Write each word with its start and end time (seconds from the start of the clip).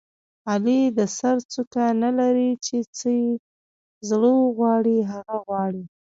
علي 0.51 0.81
د 0.97 0.99
سر 1.17 1.37
څوک 1.53 1.73
نه 2.03 2.09
لري 2.19 2.49
چې 2.65 2.77
څه 2.97 3.09
یې 3.19 3.29
زړه 4.09 4.31
و 4.39 4.45
غواړي 4.57 4.97
هغه 5.11 5.37
غواړي. 5.45 5.83